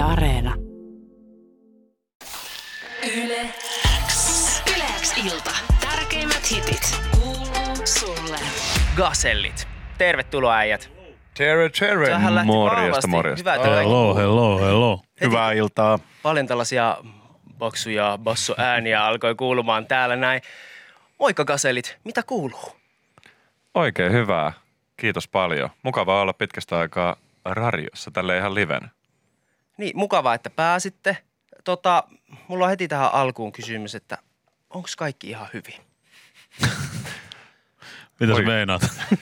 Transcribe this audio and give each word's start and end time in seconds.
Yle 0.00 0.08
Areena. 0.08 0.54
Yle 3.16 3.54
X. 4.06 4.62
Yle 4.76 4.84
X 5.00 5.16
ilta. 5.24 5.50
Tärkeimmät 5.80 6.50
hitit 6.50 7.00
kuuluu 7.20 7.76
sulle. 7.84 8.38
Gasellit. 8.96 9.68
Tervetuloa 9.98 10.56
äijät. 10.56 10.90
Tere, 11.36 11.68
tere. 11.68 12.06
Tähän 12.06 12.34
lähti 12.34 12.46
Morjesta, 12.46 13.08
morjesta. 13.08 13.40
Hyvä, 13.40 13.54
että 13.54 13.68
kaikki 13.68 13.84
Hello, 13.84 14.14
hello, 14.14 14.58
hello. 14.58 15.02
Hyvää 15.20 15.52
iltaa. 15.52 15.98
paljon 16.22 16.46
tällaisia 16.46 16.96
baksuja 17.58 18.18
bassoääniä 18.22 19.04
alkoi 19.04 19.34
kuulumaan 19.34 19.86
täällä 19.86 20.16
näin. 20.16 20.42
Moikka 21.18 21.44
Gasellit, 21.44 21.98
mitä 22.04 22.22
kuuluu? 22.22 22.72
Oikein 23.74 24.12
hyvää. 24.12 24.52
Kiitos 24.96 25.28
paljon. 25.28 25.70
Mukavaa 25.82 26.20
olla 26.20 26.32
pitkästä 26.32 26.78
aikaa 26.78 27.16
radiossa 27.44 28.10
tälle 28.10 28.38
ihan 28.38 28.54
livenä. 28.54 28.88
Niin, 29.80 29.98
mukavaa, 29.98 30.34
että 30.34 30.50
pääsitte. 30.50 31.16
Tota, 31.64 32.04
mulla 32.48 32.64
on 32.64 32.70
heti 32.70 32.88
tähän 32.88 33.14
alkuun 33.14 33.52
kysymys, 33.52 33.94
että 33.94 34.18
onko 34.70 34.88
kaikki 34.98 35.30
ihan 35.30 35.48
hyvin? 35.52 35.74
Mitä 38.20 38.36
sä 38.36 38.42
meinaat? 38.42 38.82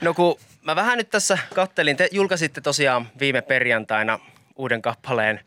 No 0.00 0.14
kun 0.14 0.38
mä 0.62 0.76
vähän 0.76 0.98
nyt 0.98 1.10
tässä 1.10 1.38
kattelin, 1.54 1.96
te 1.96 2.08
julkaisitte 2.12 2.60
tosiaan 2.60 3.08
viime 3.20 3.42
perjantaina 3.42 4.18
uuden 4.56 4.82
kappaleen 4.82 5.40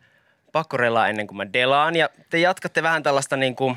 Pakkorella 0.52 1.08
ennen 1.08 1.26
kuin 1.26 1.36
mä 1.36 1.52
delaan 1.52 1.96
ja 1.96 2.08
te 2.30 2.38
jatkatte 2.38 2.82
vähän 2.82 3.02
tällaista 3.02 3.36
niin 3.36 3.56
kuin 3.56 3.76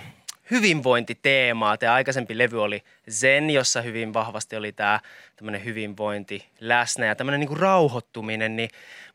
hyvinvointiteemaa. 0.52 1.77
Te 1.77 1.88
aikaisempi 1.88 2.38
levy 2.38 2.63
oli 2.63 2.84
Zen, 3.09 3.50
jossa 3.50 3.81
hyvin 3.81 4.13
vahvasti 4.13 4.55
oli 4.55 4.72
tämä 4.72 5.00
tämmöinen 5.36 5.66
hyvinvointi 5.66 6.45
läsnä 6.59 7.05
ja 7.05 7.16
tämmöinen 7.16 7.39
niin 7.39 7.47
kuin 7.47 7.59
rauhoittuminen, 7.59 8.55
niin 8.55 8.70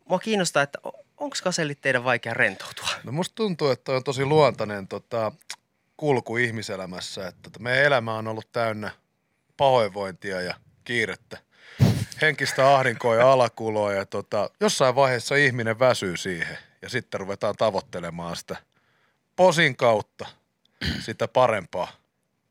mua 0.05 0.19
kiinnostaa, 0.19 0.63
että 0.63 0.79
onko 1.21 1.37
kasellit 1.45 1.81
teidän 1.81 2.05
vaikea 2.05 2.35
rentoutua? 2.35 2.89
No 3.05 3.13
musta 3.13 3.35
tuntuu, 3.35 3.71
että 3.71 3.93
on 3.93 4.05
tosi 4.05 4.25
luontainen 4.25 4.89
tota, 4.89 5.33
kulku 5.97 6.37
ihmiselämässä, 6.37 7.27
että 7.29 7.43
tota, 7.43 7.61
meidän 7.61 7.85
elämä 7.85 8.15
on 8.15 8.29
ollut 8.29 8.53
täynnä 8.53 8.91
pahoinvointia 9.57 10.41
ja 10.41 10.55
kiirettä, 10.85 11.39
henkistä 12.23 12.75
ahdinkoa 12.75 13.15
ja 13.17 13.33
alakuloa 13.33 13.93
ja 13.93 14.07
tota, 14.07 14.51
jossain 14.61 14.95
vaiheessa 14.95 15.35
ihminen 15.35 15.79
väsyy 15.79 16.17
siihen 16.17 16.59
ja 16.83 16.89
sitten 16.89 17.21
ruvetaan 17.21 17.57
tavoittelemaan 17.57 18.37
sitä 18.37 18.57
posin 19.37 19.77
kautta 19.77 20.27
sitä 21.01 21.29
parempaa. 21.29 21.93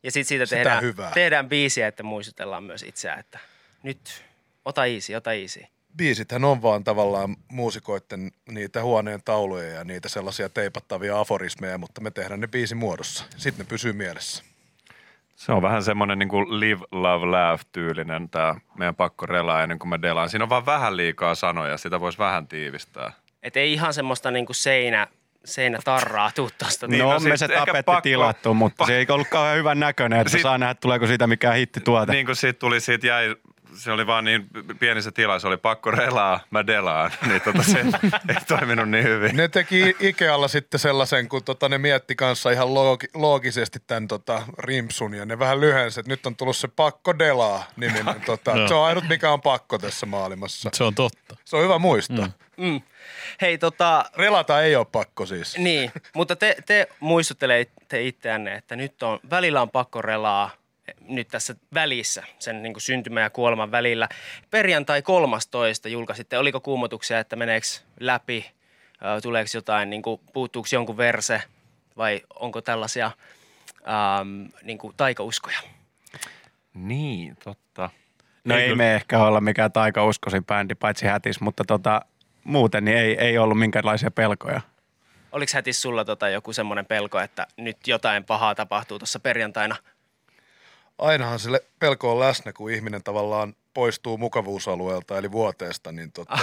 Ja 0.02 0.10
sitten 0.10 0.28
siitä 0.28 0.46
Sitä 0.46 0.56
tehdään, 0.56 0.82
hyvää. 0.82 1.10
tehdään 1.14 1.48
biisiä, 1.48 1.88
että 1.88 2.02
muistutellaan 2.02 2.64
myös 2.64 2.82
itseään, 2.82 3.20
että 3.20 3.38
nyt 3.82 4.24
ota 4.64 4.84
easy, 4.86 5.14
ota 5.14 5.32
easy. 5.32 5.64
Biisithän 5.96 6.44
on 6.44 6.62
vaan 6.62 6.84
tavallaan 6.84 7.36
muusikoiden 7.52 8.30
niitä 8.50 8.82
huoneen 8.82 9.20
tauluja 9.24 9.68
ja 9.68 9.84
niitä 9.84 10.08
sellaisia 10.08 10.48
teipattavia 10.48 11.20
aforismeja, 11.20 11.78
mutta 11.78 12.00
me 12.00 12.10
tehdään 12.10 12.40
ne 12.40 12.46
biisin 12.46 12.78
muodossa. 12.78 13.24
Sitten 13.36 13.64
ne 13.64 13.68
pysyy 13.68 13.92
mielessä. 13.92 14.44
Se 15.36 15.52
on 15.52 15.62
vähän 15.62 15.82
semmoinen 15.82 16.18
niin 16.18 16.28
kuin 16.28 16.60
live, 16.60 16.84
love, 16.92 17.26
laugh 17.26 17.64
tyylinen 17.72 18.28
tämä 18.28 18.54
meidän 18.78 18.94
pakko 18.94 19.26
relaa 19.26 19.62
ennen 19.62 19.78
kuin 19.78 19.88
mä 19.88 20.02
delaan. 20.02 20.30
Siinä 20.30 20.44
on 20.44 20.48
vaan 20.48 20.66
vähän 20.66 20.96
liikaa 20.96 21.34
sanoja, 21.34 21.78
sitä 21.78 22.00
voisi 22.00 22.18
vähän 22.18 22.48
tiivistää. 22.48 23.12
Et 23.42 23.56
ei 23.56 23.72
ihan 23.72 23.94
semmoista 23.94 24.30
niinku 24.30 24.52
seinä, 24.52 25.06
seinätarraa 25.44 26.30
tuu 26.34 26.50
tosta. 26.58 26.86
Niin, 26.86 26.98
no, 27.02 27.12
no 27.12 27.20
me 27.20 27.36
se 27.36 27.48
tapetti 27.48 27.82
pakko- 27.82 28.00
tilattu, 28.00 28.54
mutta 28.54 28.86
se 28.86 28.96
ei 28.96 29.06
ollut 29.08 29.28
kauhean 29.28 29.56
hyvän 29.56 29.80
näköinen, 29.80 30.20
että 30.20 30.30
Sit- 30.30 30.42
saa 30.42 30.58
nähdä, 30.58 30.74
tuleeko 30.74 31.06
siitä 31.06 31.26
mikään 31.26 31.56
hitti 31.56 31.80
tuote. 31.80 32.12
Niin 32.12 32.26
kuin 32.26 32.36
siitä 32.36 32.58
tuli, 32.58 32.80
siitä 32.80 33.06
jäi, 33.06 33.36
se 33.74 33.92
oli 33.92 34.06
vaan 34.06 34.24
niin 34.24 34.46
pieni 34.78 35.02
se 35.02 35.10
tila, 35.10 35.38
se 35.38 35.46
oli 35.46 35.56
pakko 35.56 35.90
relaa, 35.90 36.40
mä 36.50 36.66
delaan. 36.66 37.10
Niin 37.28 37.40
tota 37.40 37.62
se 37.62 37.78
ei 38.28 38.36
toiminut 38.48 38.88
niin 38.88 39.04
hyvin. 39.04 39.36
Ne 39.36 39.48
teki 39.48 39.96
Ikealla 40.00 40.48
sitten 40.48 40.80
sellaisen, 40.80 41.28
kun 41.28 41.44
tota, 41.44 41.68
ne 41.68 41.78
mietti 41.78 42.16
kanssa 42.16 42.50
ihan 42.50 42.74
loogi, 42.74 43.06
loogisesti 43.14 43.78
tämän 43.86 44.08
tota, 44.08 44.42
rimpsun 44.58 45.14
ja 45.14 45.24
ne 45.26 45.38
vähän 45.38 45.60
lyhensi, 45.60 46.00
että 46.00 46.10
nyt 46.10 46.26
on 46.26 46.36
tullut 46.36 46.56
se 46.56 46.68
pakko 46.68 47.18
delaa 47.18 47.64
niminen. 47.76 48.20
Tota, 48.26 48.50
Joo. 48.50 48.68
se 48.68 48.74
on 48.74 48.86
ainut 48.86 49.08
mikä 49.08 49.30
on 49.30 49.40
pakko 49.40 49.78
tässä 49.78 50.06
maailmassa. 50.06 50.70
Se 50.72 50.84
on 50.84 50.94
totta. 50.94 51.36
Se 51.44 51.56
on 51.56 51.62
hyvä 51.62 51.78
muistaa. 51.78 52.26
Mm. 52.26 52.32
Mm. 52.66 52.80
Hei 53.40 53.58
tota, 53.58 54.04
Relata 54.16 54.62
ei 54.62 54.76
ole 54.76 54.86
pakko 54.92 55.26
siis. 55.26 55.58
niin, 55.58 55.92
mutta 56.14 56.36
te, 56.36 56.56
te 56.66 56.88
muistuttelette 57.00 58.02
itseänne, 58.02 58.54
että 58.54 58.76
nyt 58.76 59.02
on, 59.02 59.20
välillä 59.30 59.62
on 59.62 59.70
pakko 59.70 60.02
relaa 60.02 60.50
nyt 61.00 61.28
tässä 61.28 61.54
välissä, 61.74 62.24
sen 62.38 62.62
niin 62.62 62.72
kuin 62.72 62.82
syntymän 62.82 63.22
ja 63.22 63.30
kuoleman 63.30 63.70
välillä. 63.70 64.08
Perjantai 64.50 65.02
13 65.02 65.88
julkaisitte, 65.88 66.38
oliko 66.38 66.60
kuumotuksia, 66.60 67.18
että 67.18 67.36
meneekö 67.36 67.66
läpi, 68.00 68.50
tuleeko 69.22 69.50
jotain, 69.54 69.90
niin 69.90 70.02
kuin, 70.02 70.20
puuttuuko 70.32 70.68
jonkun 70.72 70.96
verse 70.96 71.42
vai 71.96 72.20
onko 72.40 72.60
tällaisia 72.60 73.10
ähm, 73.88 74.44
niin 74.62 74.78
kuin 74.78 74.94
taikauskoja? 74.96 75.58
Niin, 76.74 77.36
totta. 77.44 77.90
No 78.44 78.56
ei 78.56 78.74
me 78.74 78.94
ehkä 78.94 79.22
olla 79.22 79.40
mikään 79.40 79.72
taikauskoisin 79.72 80.44
bändi, 80.44 80.74
paitsi 80.74 81.06
hätis, 81.06 81.40
mutta 81.40 81.64
tota, 81.66 82.02
muuten 82.44 82.84
niin 82.84 82.96
ei, 82.96 83.18
ei 83.18 83.38
ollut 83.38 83.58
minkäänlaisia 83.58 84.10
pelkoja. 84.10 84.60
Oliko 85.32 85.50
hätis 85.54 85.82
sulla 85.82 86.04
tota 86.04 86.28
joku 86.28 86.52
semmoinen 86.52 86.86
pelko, 86.86 87.20
että 87.20 87.46
nyt 87.56 87.76
jotain 87.86 88.24
pahaa 88.24 88.54
tapahtuu 88.54 88.98
tuossa 88.98 89.20
perjantaina? 89.20 89.76
Ainahan 90.98 91.38
sille 91.38 91.64
pelko 91.78 92.12
on 92.12 92.20
läsnä, 92.20 92.52
kun 92.52 92.70
ihminen 92.70 93.02
tavallaan 93.02 93.54
poistuu 93.74 94.18
mukavuusalueelta 94.18 95.18
eli 95.18 95.32
vuoteesta, 95.32 95.92
niin 95.92 96.12
tota, 96.12 96.38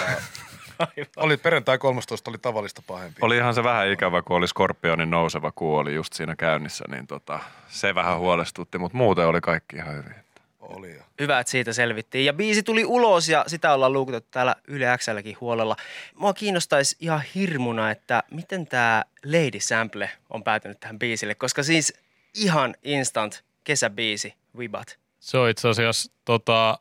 oli 1.18 1.38
perjantai 1.38 1.78
13 1.78 2.32
oli 2.32 2.38
tavallista 2.38 2.82
pahempi. 2.88 3.20
Oli 3.22 3.38
ihan 3.38 3.54
se 3.54 3.64
vähän 3.64 3.92
ikävä, 3.92 4.22
kun 4.22 4.38
oli 4.38 4.48
Skorpionin 4.48 5.10
nouseva 5.10 5.52
kuu 5.52 5.76
oli 5.76 5.96
just 5.96 6.14
siinä 6.14 6.36
käynnissä, 6.36 6.86
niin 6.92 7.08
tota, 7.08 7.40
se 7.68 7.96
vähän 7.96 8.20
huolestutti, 8.20 8.78
mutta 8.78 8.98
muuten 8.98 9.28
oli 9.28 9.42
kaikki 9.42 9.76
ihan 9.76 9.96
hyvin. 9.96 10.16
Oli 10.60 10.96
ja. 10.96 11.04
Hyvä, 11.20 11.40
että 11.40 11.52
siitä 11.52 11.74
selvittiin. 11.74 12.26
Ja 12.26 12.34
biisi 12.34 12.64
tuli 12.64 12.86
ulos 12.86 13.30
ja 13.30 13.44
sitä 13.48 13.74
ollaan 13.74 13.94
luukutettu 13.94 14.30
täällä 14.32 14.56
Yle 14.68 14.98
Xlläkin 14.98 15.38
huolella. 15.42 15.76
Mua 16.16 16.34
kiinnostaisi 16.34 16.96
ihan 17.00 17.22
hirmuna, 17.36 17.92
että 17.92 18.24
miten 18.32 18.68
tämä 18.68 19.04
Lady 19.26 19.60
Sample 19.60 20.10
on 20.30 20.44
päätynyt 20.44 20.80
tähän 20.80 21.00
biisille, 21.00 21.36
koska 21.36 21.64
siis 21.64 21.94
ihan 22.34 22.76
instant 22.84 23.44
kesäbiisi, 23.64 24.34
Wibat. 24.58 25.00
Se 25.20 25.38
on 25.38 25.50
itse 25.50 25.70
asiassa 25.70 26.12
tota, 26.26 26.78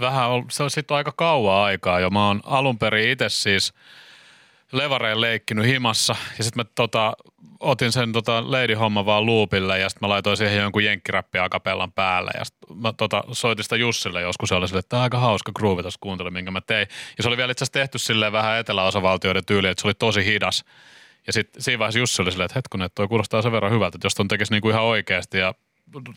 vähän, 0.00 0.30
se 0.50 0.62
on 0.62 0.70
sitten 0.70 0.96
aika 0.96 1.12
kauan 1.16 1.64
aikaa 1.64 2.00
jo. 2.00 2.10
Mä 2.10 2.26
oon 2.26 2.40
alun 2.44 2.78
perin 2.78 3.10
itse 3.10 3.28
siis 3.28 3.72
levareen 4.72 5.20
leikkinyt 5.20 5.66
himassa 5.66 6.16
ja 6.38 6.44
sitten 6.44 6.60
mä 6.60 6.70
tota, 6.74 7.12
otin 7.60 7.92
sen 7.92 8.12
tota 8.12 8.42
Lady-homma 8.52 9.06
vaan 9.06 9.26
loopille 9.26 9.78
ja 9.78 9.88
sitten 9.88 10.06
mä 10.06 10.12
laitoin 10.12 10.36
siihen 10.36 10.62
jonkun 10.62 10.84
jenkkiräppi 10.84 11.38
akapellan 11.38 11.92
päälle 11.92 12.30
ja 12.38 12.44
sitten 12.44 12.76
mä 12.76 12.92
tota, 12.92 13.24
soitin 13.32 13.62
sitä 13.62 13.76
Jussille 13.76 14.20
joskus 14.20 14.50
ja 14.50 14.56
oli 14.56 14.68
sille, 14.68 14.78
että 14.78 14.88
tämä 14.88 15.00
on 15.00 15.04
aika 15.04 15.18
hauska 15.18 15.52
groove 15.52 15.82
tuossa 15.82 15.98
kuuntelin, 16.00 16.32
minkä 16.32 16.50
mä 16.50 16.60
tein. 16.60 16.86
Ja 17.16 17.22
se 17.22 17.28
oli 17.28 17.36
vielä 17.36 17.52
itse 17.52 17.64
asiassa 17.64 17.72
tehty 17.72 17.98
silleen 17.98 18.32
vähän 18.32 18.58
eteläosavaltioiden 18.58 19.44
tyyliin, 19.44 19.70
että 19.70 19.82
se 19.82 19.88
oli 19.88 19.94
tosi 19.94 20.24
hidas. 20.24 20.64
Ja 21.26 21.32
sitten 21.32 21.62
siinä 21.62 21.78
vaiheessa 21.78 21.98
Jussi 21.98 22.22
oli 22.22 22.30
silleen, 22.30 22.46
että 22.46 22.58
hetkonen, 22.58 22.86
että 22.86 22.94
toi 22.94 23.08
kuulostaa 23.08 23.42
sen 23.42 23.52
verran 23.52 23.72
hyvältä, 23.72 23.96
että 23.96 24.06
jos 24.06 24.14
ton 24.14 24.28
tekisi 24.28 24.52
niinku 24.52 24.68
ihan 24.68 24.82
oikeasti 24.82 25.38
ja 25.38 25.54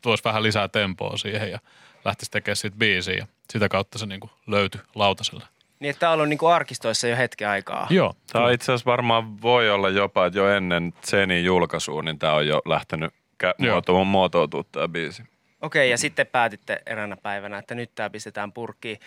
tuoisi 0.01 0.23
vähän 0.23 0.44
lisää 0.44 0.67
tempoa 0.67 1.17
siihen 1.17 1.51
ja 1.51 1.59
lähtisi 2.05 2.31
tekemään 2.31 2.55
siitä 2.55 2.78
biisiä. 2.78 3.13
Ja 3.13 3.28
sitä 3.50 3.69
kautta 3.69 3.97
se 3.97 4.05
niinku 4.05 4.29
löytyi 4.47 4.81
lautaselle. 4.95 5.44
Niin, 5.79 5.89
että 5.89 6.00
tämä 6.00 6.11
on 6.11 6.13
ollut 6.13 6.29
niinku 6.29 6.47
arkistoissa 6.47 7.07
jo 7.07 7.17
hetken 7.17 7.50
aikaa. 7.50 7.88
Joo. 7.89 8.16
Tämä 8.33 8.45
on 8.45 8.53
itse 8.53 8.72
asiassa 8.72 8.91
varmaan 8.91 9.41
voi 9.41 9.69
olla 9.69 9.89
jopa, 9.89 10.25
että 10.25 10.39
jo 10.39 10.50
ennen 10.50 10.94
Zenin 11.06 11.45
julkaisua, 11.45 12.01
niin 12.01 12.19
tämä 12.19 12.33
on 12.33 12.47
jo 12.47 12.61
lähtenyt 12.66 13.13
kä- 13.44 14.06
muotoutua 14.06 14.63
tämä 14.72 14.88
biisi. 14.88 15.23
Okei, 15.61 15.89
ja 15.89 15.97
sitten 15.97 16.27
päätitte 16.27 16.81
eräänä 16.85 17.17
päivänä, 17.17 17.57
että 17.57 17.75
nyt 17.75 17.91
tämä 17.95 18.09
pistetään 18.09 18.51
purkkiin. 18.51 19.00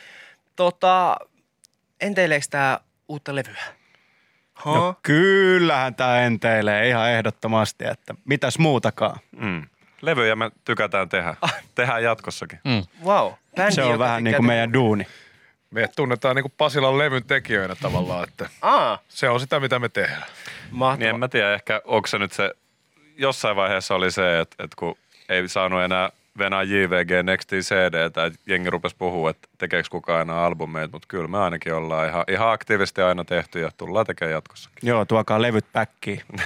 Tota, 0.57 1.17
enteileekö 2.01 2.47
tämä 2.51 2.81
uutta 3.09 3.35
levyä? 3.35 3.65
Ha? 4.55 4.75
No 4.75 4.95
kyllähän 5.03 5.95
tämä 5.95 6.21
enteilee 6.21 6.89
ihan 6.89 7.11
ehdottomasti, 7.11 7.85
että 7.87 8.15
mitäs 8.25 8.59
muutakaan. 8.59 9.21
Mm. 9.37 9.67
Levyjä 10.03 10.37
me 10.37 10.51
tykätään 10.65 11.09
tehdä. 11.09 11.35
Tehdään 11.75 12.03
jatkossakin. 12.03 12.59
Mm. 12.65 12.83
wow. 13.05 13.33
Bändi, 13.57 13.75
Se 13.75 13.83
on 13.83 13.99
vähän 13.99 14.25
niin 14.25 14.37
kuin 14.37 14.45
te- 14.45 14.53
meidän 14.53 14.73
duuni. 14.73 15.07
Me 15.71 15.89
tunnetaan 15.97 16.37
niin 16.37 16.43
kuin 16.43 16.53
Pasilan 16.59 16.99
levyn 16.99 17.25
tekijöinä 17.25 17.75
tavallaan, 17.75 18.29
että 18.29 18.49
Aa, 18.63 18.99
se 19.09 19.29
on 19.29 19.41
sitä, 19.41 19.61
mitä 19.61 19.79
me 19.79 19.89
tehdään. 19.89 20.25
mahtavaa. 20.71 20.97
Niin 20.97 21.09
en 21.09 21.19
mä 21.19 21.29
tiedä, 21.29 21.55
ehkä 21.55 21.83
onko 21.85 22.07
se 22.07 22.19
nyt 22.19 22.33
se, 22.33 22.51
jossain 23.17 23.57
vaiheessa 23.57 23.95
oli 23.95 24.11
se, 24.11 24.41
että, 24.41 24.65
että 24.65 24.77
kun 24.79 24.97
ei 25.29 25.49
saanut 25.49 25.83
enää 25.83 26.11
venää 26.39 26.63
JVG 26.63 27.11
Nextin 27.23 27.61
CDtä, 27.61 28.05
että 28.05 28.31
jengi 28.47 28.71
rupesi 28.71 28.97
puhua, 28.99 29.31
että 29.31 29.49
tekeekö 29.59 29.89
kukaan 29.91 30.21
enää 30.23 30.45
albumeita, 30.45 30.93
mutta 30.93 31.09
kyllä 31.09 31.29
me 31.29 31.39
ainakin 31.39 31.75
ollaan 31.75 32.09
ihan, 32.09 32.25
ihan 32.29 32.51
aktiivisesti 32.53 33.03
aina 33.03 33.25
tehty 33.25 33.61
ja 33.61 33.71
tullaan 33.77 34.07
tekemään 34.07 34.33
jatkossakin. 34.33 34.89
Joo, 34.89 35.05
tuokaa 35.05 35.43
levyt 35.43 35.67
päkkiin. 35.73 36.23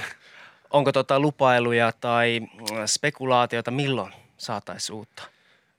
Onko 0.75 0.91
tota 0.91 1.19
lupailuja 1.19 1.91
tai 1.91 2.39
mm, 2.39 2.47
spekulaatiota, 2.85 3.71
milloin 3.71 4.13
saataisiin 4.37 4.95
uutta? 4.95 5.23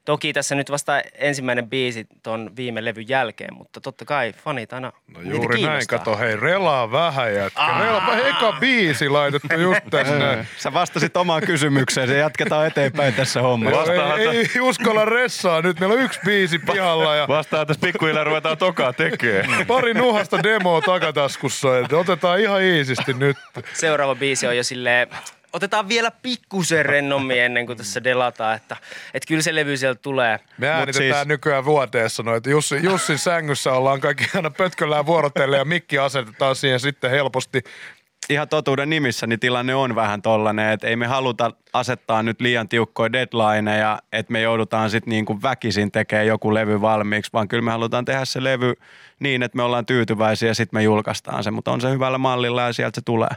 Toki 0.07 0.33
tässä 0.33 0.55
nyt 0.55 0.71
vasta 0.71 1.01
ensimmäinen 1.15 1.69
biisi 1.71 2.07
ton 2.23 2.51
viime 2.57 2.85
levyn 2.85 3.09
jälkeen, 3.09 3.55
mutta 3.55 3.81
totta 3.81 4.05
kai 4.05 4.33
fanit 4.33 4.73
aina 4.73 4.93
No 5.09 5.21
juuri 5.21 5.63
näin, 5.63 5.87
kato 5.89 6.17
hei, 6.17 6.37
relaa 6.37 6.93
vähän 6.93 7.35
jätkä. 7.35 7.63
Relaa, 7.81 8.17
eka 8.17 8.53
biisi 8.61 9.09
laitettu 9.09 9.61
just 9.61 9.81
tässä 9.91 10.19
näin. 10.19 10.47
Sä 10.57 10.73
vastasit 10.73 11.17
omaan 11.17 11.43
kysymykseen, 11.43 12.09
se 12.09 12.19
jatketaan 12.19 12.67
eteenpäin 12.67 13.15
tässä 13.15 13.43
hommassa. 13.43 13.79
Vastaahan 13.79 14.21
ei, 14.21 14.29
ei 14.29 14.61
uskalla 14.61 15.05
ressaa 15.05 15.63
nyt, 15.63 15.81
meillä 15.81 15.95
on 15.95 16.01
yksi 16.01 16.21
biisi 16.25 16.59
pihalla 16.59 17.17
ja 17.17 17.29
Vastaa 17.29 17.67
tässä 17.67 17.87
pikkuhiljaa 17.87 18.25
ruvetaan 18.25 18.59
tokaa 18.59 18.93
tekee. 18.93 19.47
pari 19.69 19.95
nuhasta 19.95 20.43
demoa 20.43 20.81
takataskussa. 20.81 21.79
Et 21.79 21.93
otetaan 21.93 22.41
ihan 22.41 22.63
iisisti 22.63 23.13
nyt. 23.13 23.37
Seuraava 23.73 24.15
biisi 24.15 24.47
on 24.47 24.57
jo 24.57 24.65
silleen, 24.65 25.09
otetaan 25.57 25.89
vielä 25.89 26.11
pikkusen 26.11 26.87
rennommin 26.87 27.41
ennen 27.41 27.67
kuin 27.67 27.79
tässä 27.79 28.05
delataan, 28.05 28.57
että, 28.57 28.77
että 29.15 29.27
kyllä 29.29 29.43
se 29.43 29.55
levy 29.55 29.77
sieltä 29.77 30.01
tulee. 30.03 30.41
Me 30.59 30.69
äänitetään 30.69 31.15
siis- 31.15 31.27
nykyään 31.27 31.65
vuoteessa 31.65 32.23
noita. 32.23 32.51
Jussi, 32.51 32.79
Jussin 32.83 33.19
sängyssä 33.19 33.73
ollaan 33.73 34.01
kaikki 34.01 34.25
aina 34.35 34.51
pötköllään 34.51 35.07
vuorotelle 35.07 35.57
ja 35.57 35.65
mikki 35.65 35.99
asetetaan 35.99 36.57
siihen 36.57 36.81
sitten 36.81 37.11
helposti. 37.11 37.63
ihan 38.31 38.49
totuuden 38.49 38.91
nimissä 38.91 39.27
niin 39.27 39.41
tilanne 39.41 39.75
on 39.75 39.95
vähän 39.95 40.23
tollainen, 40.23 40.71
että 40.71 40.87
ei 40.87 40.97
me 40.97 41.07
haluta 41.07 41.51
asettaa 41.73 42.23
nyt 42.23 42.41
liian 42.41 42.69
tiukkoja 42.69 43.13
deadlineja, 43.13 43.99
että 44.13 44.33
me 44.33 44.41
joudutaan 44.41 44.91
sitten 44.91 45.11
niin 45.11 45.25
kuin 45.25 45.43
väkisin 45.43 45.93
tekemään 45.93 46.27
joku 46.27 46.55
levy 46.55 46.81
valmiiksi, 46.81 47.33
vaan 47.33 47.49
kyllä 47.49 47.63
me 47.63 47.71
halutaan 47.71 48.05
tehdä 48.05 48.25
se 48.25 48.45
levy 48.45 48.75
niin, 49.21 49.43
että 49.43 49.57
me 49.57 49.63
ollaan 49.63 49.87
tyytyväisiä 49.87 50.49
ja 50.49 50.55
sitten 50.55 50.79
me 50.79 50.83
julkaistaan 50.83 51.45
se, 51.45 51.51
mutta 51.51 51.73
on 51.73 51.81
se 51.81 51.91
hyvällä 51.91 52.19
mallilla 52.19 52.63
ja 52.63 52.73
sieltä 52.73 52.95
se 52.95 53.03
tulee. 53.05 53.31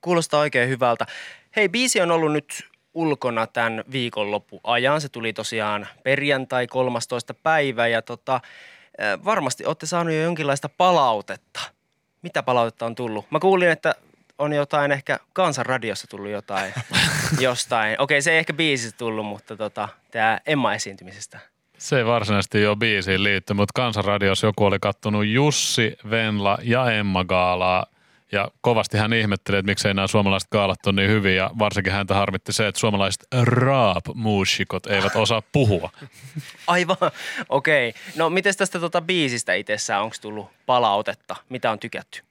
Kuulostaa 0.00 0.40
oikein 0.40 0.68
hyvältä. 0.68 1.06
Hei, 1.56 1.68
biisi 1.68 2.00
on 2.00 2.10
ollut 2.10 2.32
nyt 2.32 2.68
ulkona 2.94 3.46
tämän 3.46 3.84
viikonloppu 3.92 4.60
ajan. 4.64 5.00
Se 5.00 5.08
tuli 5.08 5.32
tosiaan 5.32 5.86
perjantai 6.02 6.66
13. 6.66 7.34
päivä 7.34 7.86
ja 7.86 8.02
tota, 8.02 8.40
varmasti 9.24 9.64
olette 9.64 9.86
saaneet 9.86 10.16
jo 10.18 10.22
jonkinlaista 10.22 10.68
palautetta. 10.68 11.60
Mitä 12.22 12.42
palautetta 12.42 12.86
on 12.86 12.94
tullut? 12.94 13.30
Mä 13.30 13.38
kuulin, 13.40 13.68
että 13.68 13.94
on 14.38 14.52
jotain 14.52 14.92
ehkä 14.92 15.18
Kansanradiossa 15.32 16.06
tullut 16.06 16.30
jotain 16.30 16.72
jostain. 17.40 17.96
Okei, 17.98 18.22
se 18.22 18.32
ei 18.32 18.38
ehkä 18.38 18.52
biisistä 18.52 18.98
tullut, 18.98 19.26
mutta 19.26 19.56
tota, 19.56 19.88
tämä 20.10 20.40
Emma-esiintymisestä. 20.46 21.38
Se 21.78 21.98
ei 21.98 22.06
varsinaisesti 22.06 22.62
jo 22.62 22.76
biisiin 22.76 23.24
liitty, 23.24 23.54
mutta 23.54 23.72
Kansanradiossa 23.74 24.46
joku 24.46 24.64
oli 24.64 24.78
kattonut 24.78 25.26
Jussi, 25.26 25.96
Venla 26.10 26.58
ja 26.62 26.92
Emma 26.92 27.24
Gaalaa. 27.24 27.86
Ja 28.32 28.50
kovasti 28.60 28.98
hän 28.98 29.12
ihmetteli, 29.12 29.58
että 29.58 29.70
miksei 29.70 29.94
nämä 29.94 30.06
suomalaiset 30.06 30.50
gaalat 30.50 30.86
on 30.86 30.96
niin 30.96 31.10
hyviä. 31.10 31.34
Ja 31.34 31.50
varsinkin 31.58 31.92
häntä 31.92 32.14
harmitti 32.14 32.52
se, 32.52 32.66
että 32.66 32.78
suomalaiset 32.78 33.26
raap-muusikot 33.42 34.86
eivät 34.86 35.16
osaa 35.16 35.42
puhua. 35.52 35.90
Aivan, 36.66 36.96
okei. 37.48 37.94
No 38.16 38.30
miten 38.30 38.56
tästä 38.56 38.80
tota 38.80 39.00
biisistä 39.00 39.54
itsessään, 39.54 40.02
onko 40.02 40.16
tullut 40.20 40.50
palautetta? 40.66 41.36
Mitä 41.48 41.70
on 41.70 41.78
tykätty? 41.78 42.22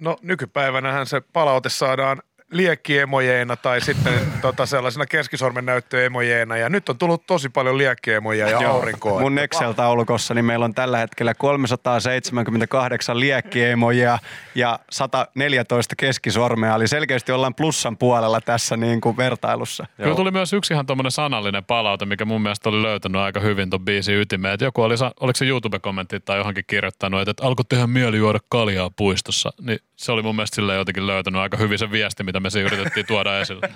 No 0.00 0.16
nykypäivänähän 0.22 1.06
se 1.06 1.20
palaute 1.20 1.68
saadaan 1.68 2.22
liekkiemojeina 2.50 3.56
tai 3.56 3.80
sitten 3.80 4.12
tota 4.42 4.66
sellaisena 4.66 5.06
keskisormen 5.06 5.66
näyttöemojeina. 5.66 6.56
Ja 6.56 6.68
nyt 6.68 6.88
on 6.88 6.98
tullut 6.98 7.26
tosi 7.26 7.48
paljon 7.48 7.78
liekkiemoja 7.78 8.48
ja 8.48 8.70
aurinkoa. 8.70 9.20
Mun 9.20 9.38
Excel-taulukossa 9.38 10.34
niin 10.34 10.44
meillä 10.44 10.64
on 10.64 10.74
tällä 10.74 10.98
hetkellä 10.98 11.34
378 11.34 13.20
liekkiemoja 13.20 14.18
ja 14.54 14.78
114 14.90 15.94
keskisormea, 15.96 16.74
eli 16.74 16.88
selkeästi 16.88 17.32
ollaan 17.32 17.54
plussan 17.54 17.96
puolella 17.96 18.40
tässä 18.40 18.76
niin 18.76 19.00
kuin 19.00 19.16
vertailussa. 19.16 19.86
Kyllä 19.96 20.16
tuli 20.16 20.30
myös 20.30 20.52
yksi 20.52 20.74
ihan 20.74 20.86
tuommoinen 20.86 21.10
sanallinen 21.10 21.64
palaute, 21.64 22.04
mikä 22.04 22.24
mun 22.24 22.42
mielestä 22.42 22.68
oli 22.68 22.82
löytänyt 22.82 23.20
aika 23.20 23.40
hyvin 23.40 23.70
ton 23.70 23.84
biisin 23.84 24.20
ytimeen. 24.20 24.54
Että 24.54 24.64
joku 24.64 24.82
oli, 24.82 24.94
oliko 25.20 25.36
se 25.36 25.44
YouTube-kommentti 25.44 26.20
tai 26.20 26.38
johonkin 26.38 26.64
kirjoittanut, 26.66 27.20
että, 27.20 27.30
että 27.30 27.46
alkoi 27.46 27.64
tehdä 27.68 27.86
mieli 27.86 28.16
juoda 28.16 28.38
kaljaa 28.48 28.90
puistossa. 28.96 29.50
Niin 29.60 29.78
se 29.96 30.12
oli 30.12 30.22
mun 30.22 30.36
mielestä 30.36 30.54
silleen 30.54 30.78
jotenkin 30.78 31.06
löytänyt 31.06 31.40
aika 31.40 31.56
hyvin 31.56 31.78
se 31.78 31.90
viesti, 31.90 32.24
mitä 32.34 32.40
me 32.40 32.50
siinä 32.50 32.66
yritettiin 32.66 33.06
tuoda 33.06 33.40
esille. 33.40 33.68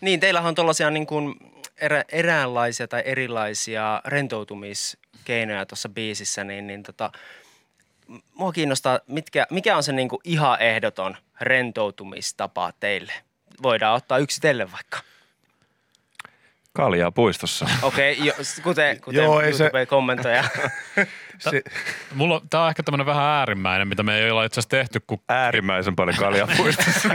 Niin, 0.00 0.20
teillähän 0.20 0.48
on 0.48 0.54
tuollaisia 0.54 0.90
niin 0.90 1.06
kuin 1.06 1.34
erä, 1.80 2.04
eräänlaisia 2.12 2.88
tai 2.88 3.02
erilaisia 3.04 4.00
rentoutumiskeinoja 4.04 5.66
tuossa 5.66 5.88
biisissä, 5.88 6.44
niin, 6.44 6.66
niin 6.66 6.82
tota, 6.82 7.12
mua 8.34 8.52
kiinnostaa, 8.52 9.00
mitkä, 9.06 9.46
mikä 9.50 9.76
on 9.76 9.82
se 9.82 9.92
niin 9.92 10.08
kuin 10.08 10.20
ihan 10.24 10.60
ehdoton 10.60 11.16
rentoutumistapa 11.40 12.72
teille? 12.80 13.12
Voidaan 13.62 13.96
ottaa 13.96 14.18
yksitellen 14.18 14.72
vaikka. 14.72 14.98
Kaljaa 16.76 17.12
puistossa. 17.12 17.66
Okei, 17.82 18.12
okay, 18.12 18.26
jo, 18.26 18.34
kuten, 18.62 19.00
kuten 19.00 19.24
Joo, 19.24 19.40
ei 19.40 19.52
se- 19.52 19.64
YouTube-kommentoja. 19.64 20.44
Se, 21.38 21.62
Mulla 22.14 22.34
on, 22.34 22.40
tää 22.50 22.62
on 22.62 22.68
ehkä 22.68 22.82
tämmöinen 22.82 23.06
vähän 23.06 23.24
äärimmäinen, 23.24 23.88
mitä 23.88 24.02
me 24.02 24.18
ei 24.18 24.30
olla 24.30 24.44
itse 24.44 24.60
asiassa 24.60 24.70
tehty, 24.70 25.00
kun 25.06 25.22
Äärimmäisen 25.28 25.96
paljon 25.96 26.16
kaljaa 26.16 26.48
puistossa. 26.56 27.08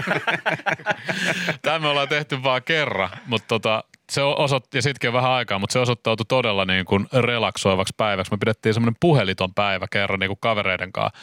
Tämä 1.62 1.80
me 1.80 1.88
ollaan 1.88 2.08
tehty 2.08 2.44
vaan 2.44 2.64
kerran, 2.64 3.10
mutta 3.26 3.48
tota, 3.48 3.84
se 4.12 4.22
osoitti, 4.22 4.78
ja 4.78 4.82
sitkin 4.82 5.14
vähän 5.14 5.32
aikaa, 5.32 5.60
mutta 5.60 5.74
se 5.74 5.80
osoittautui 5.80 6.26
todella 6.28 6.66
niin 6.66 6.86
kuin 6.86 7.08
relaksoivaksi 7.14 7.94
päiväksi. 7.98 8.32
Me 8.32 8.38
pidettiin 8.38 8.74
semmoinen 8.74 8.98
puheliton 9.00 9.54
päivä 9.54 9.86
kerran 9.92 10.20
niin 10.20 10.30
kuin 10.30 10.40
kavereiden 10.42 10.92
kanssa. 10.92 11.20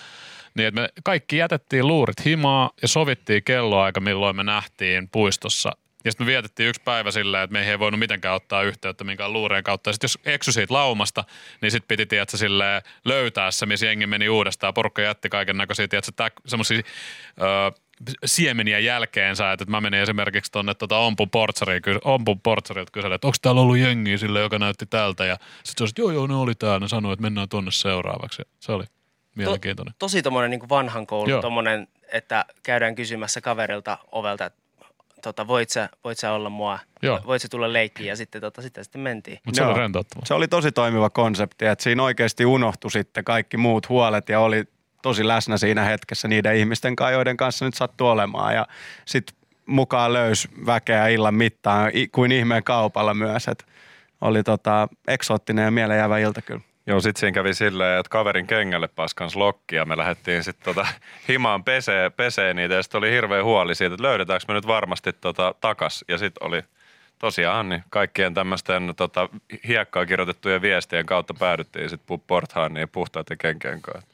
Niin, 0.55 0.69
että 0.69 0.81
me 0.81 0.89
kaikki 1.05 1.37
jätettiin 1.37 1.87
luurit 1.87 2.25
himaa 2.25 2.71
ja 2.83 2.89
sovittiin 2.89 3.45
kelloaika, 3.45 4.01
milloin 4.01 4.37
me 4.37 4.45
nähtiin 4.45 5.09
puistossa. 5.13 5.73
Ja 6.07 6.13
sitten 6.13 6.27
me 6.27 6.31
vietettiin 6.31 6.69
yksi 6.69 6.83
päivä 6.83 7.11
silleen, 7.11 7.45
että 7.45 7.53
meihin 7.53 7.71
ei 7.71 7.79
voinut 7.79 8.01
mitenkään 8.01 8.35
ottaa 8.35 8.63
yhteyttä 8.63 9.05
minkään 9.05 9.33
luurien 9.33 9.65
kautta. 9.65 9.91
Ja 9.91 9.93
sitten 9.95 10.05
jos 10.05 10.19
eksy 10.25 10.53
siitä 10.53 10.75
laumasta, 10.75 11.25
niin 11.61 11.71
sitten 11.71 11.89
piti 11.89 12.07
tiedätkö, 12.07 12.37
silleen, 12.37 12.83
löytää 13.05 13.51
se, 13.51 13.67
missä 13.67 13.87
jengi 13.87 14.07
meni 14.07 14.29
uudestaan. 14.29 14.75
Porukka 14.75 15.03
jätti 15.03 15.29
kaiken 15.29 15.57
näköisiä, 15.57 15.87
semmoisia 16.47 16.83
siemeniä 18.25 18.79
jälkeensä, 18.79 19.53
että 19.53 19.65
mä 19.69 19.81
menin 19.81 20.01
esimerkiksi 20.01 20.53
tuonne 20.53 20.75
tota 20.75 20.99
Ompun 20.99 21.31
portsariin, 21.31 21.83
Ompun 22.05 22.41
portsarilta 22.41 22.93
kyselin, 22.93 23.15
että 23.15 23.27
onko 23.27 23.37
täällä 23.43 23.61
ollut 23.61 23.79
jengiä 23.79 24.19
sille, 24.19 24.41
joka 24.41 24.59
näytti 24.59 24.87
tältä, 24.87 25.25
ja 25.25 25.37
sitten 25.63 25.87
se 25.87 25.91
että 25.91 26.01
joo 26.01 26.11
joo, 26.11 26.27
ne 26.27 26.35
oli 26.35 26.55
täällä, 26.55 26.81
ne 26.81 26.89
sanoi, 26.89 27.13
että 27.13 27.23
mennään 27.23 27.49
tuonne 27.49 27.71
seuraavaksi, 27.71 28.43
ja 28.43 28.45
se 28.61 28.73
oli 28.73 28.85
mielenkiintoinen. 29.35 29.95
Tosi 29.99 30.23
tommonen 30.23 30.51
niin 30.51 30.69
vanhan 30.69 31.07
koulun, 31.07 31.31
Joo. 31.31 31.43
tommonen, 31.43 31.89
että 32.13 32.45
käydään 32.63 32.95
kysymässä 32.95 33.41
kaverilta 33.41 33.99
ovelta, 34.13 34.47
että 34.47 34.66
tota, 35.23 35.47
voit, 35.47 35.71
sä, 35.71 35.89
voit 36.05 36.19
sä 36.19 36.33
olla 36.33 36.51
mua, 36.51 36.79
Joo. 37.03 37.21
voit 37.27 37.43
sä 37.43 37.49
tulla 37.49 37.73
leikkiin 37.73 38.09
ja 38.09 38.17
sitten, 38.17 38.41
tota, 38.41 38.63
sitten, 38.63 38.85
sitten 38.85 39.01
mentiin. 39.01 39.39
Mutta 39.45 39.59
se 39.59 39.65
oli 39.65 39.79
rentouttava. 39.79 40.27
Se 40.27 40.35
oli 40.35 40.49
tosi 40.49 40.73
toimiva 40.73 41.11
konsepti, 41.11 41.67
että 41.67 41.83
siinä 41.83 42.03
oikeasti 42.03 42.47
unohtui 42.47 42.91
sitten 42.91 43.25
kaikki 43.25 43.57
muut 43.57 43.89
huolet 43.89 44.29
ja 44.29 44.41
oli 44.41 44.65
tosi 45.03 45.29
läsnä 45.29 45.59
siinä 45.59 45.85
hetkessä 45.85 46.29
niiden 46.29 46.57
ihmisten 46.57 46.97
kanssa, 46.97 47.13
joiden 47.13 47.37
kanssa 47.37 47.65
nyt 47.65 47.75
sattuu 47.75 48.09
olemaan. 48.09 48.55
Ja 48.55 48.67
sitten 49.05 49.37
mukaan 49.67 50.13
löys 50.13 50.49
väkeä 50.67 51.09
illan 51.09 51.35
mittaan 51.35 51.93
kuin 52.13 52.33
ihmeen 52.33 52.65
kaupalla 52.65 53.15
myös. 53.15 53.49
Et 53.49 53.67
oli 54.21 54.43
tota, 54.43 54.89
eksoottinen 55.09 55.65
ja 55.65 55.71
mieleenjäävä 55.71 56.19
ilta 56.19 56.43
kyllä. 56.43 56.61
Joo, 56.87 57.01
sit 57.01 57.17
siinä 57.17 57.33
kävi 57.35 57.55
silleen, 57.55 58.01
että 58.01 58.11
kaverin 58.11 58.47
kengälle 58.47 58.89
paskans 58.89 59.37
lokki 59.37 59.77
ja 59.77 59.85
me 59.85 59.97
lähdettiin 59.97 60.45
sitten 60.45 60.65
tota, 60.75 60.87
himaan 61.29 61.65
pesee, 61.65 62.11
pesee 62.11 62.55
niitä 62.55 62.75
ja 62.75 62.83
sitten 62.83 62.99
oli 62.99 63.11
hirveä 63.11 63.45
huoli 63.45 63.75
siitä, 63.75 63.95
että 63.95 64.03
löydetäänkö 64.07 64.45
me 64.49 64.55
nyt 64.55 64.67
varmasti 64.67 65.13
tota, 65.13 65.55
takas. 65.61 66.05
Ja 66.09 66.19
sitten 66.19 66.47
oli 66.47 66.63
tosiaan 67.19 67.69
niin 67.69 67.85
kaikkien 67.91 68.35
tämmöisten 68.35 68.95
tota, 68.97 69.29
hiekkaa 69.69 70.07
kirjoitettujen 70.07 70.63
viestien 70.63 71.07
kautta 71.07 71.35
päädyttiin 71.35 71.91
sitten 71.91 72.21
Porthaan 72.27 72.75
niin 72.75 72.89
puhtaiden 72.89 73.39
kenkien 73.39 73.83
kanssa. 73.83 74.09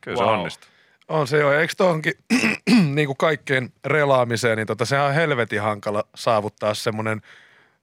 Kyllä 0.00 0.16
se 0.16 0.22
Wow. 0.24 0.34
onnistui. 0.34 0.68
on 1.08 1.26
se 1.26 1.38
jo. 1.38 1.52
Eikö 1.52 1.74
tuohonkin 1.76 2.14
niin 2.94 3.06
kuin 3.06 3.16
kaikkeen 3.16 3.72
relaamiseen, 3.84 4.56
niin 4.56 4.66
tota, 4.66 4.84
sehän 4.84 5.06
on 5.06 5.14
helvetin 5.14 5.62
hankala 5.62 6.04
saavuttaa 6.14 6.74
semmoinen 6.74 7.20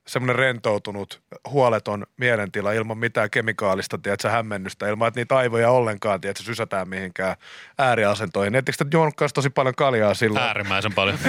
semmoinen 0.07 0.35
rentoutunut, 0.35 1.21
huoleton 1.49 2.05
mielentila 2.17 2.71
ilman 2.71 2.97
mitään 2.97 3.29
kemikaalista, 3.29 3.97
tiedätkö, 3.97 4.29
hämmennystä, 4.29 4.89
ilman 4.89 5.07
että 5.07 5.19
niitä 5.19 5.37
aivoja 5.37 5.71
ollenkaan, 5.71 6.21
tiedätkö, 6.21 6.43
sysätään 6.43 6.89
mihinkään 6.89 7.35
ääriasentoihin. 7.77 8.55
Ettekö 8.55 8.77
te 8.77 8.85
tosi 9.33 9.49
paljon 9.49 9.75
kaljaa 9.75 10.13
silloin? 10.13 10.45
Äärimmäisen 10.45 10.93
paljon. 10.93 11.17